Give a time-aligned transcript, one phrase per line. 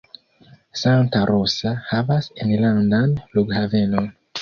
[0.83, 4.15] Santa Rosa havas enlandan flughavenon.